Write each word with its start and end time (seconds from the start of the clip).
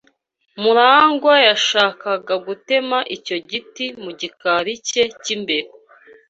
MuragwA 0.61 1.35
yashakaga 1.49 2.33
gutema 2.47 2.97
icyo 3.15 3.35
giti 3.49 3.85
mu 4.03 4.11
gikari 4.19 4.73
cye 4.87 5.03
cy'imbere 5.21 5.67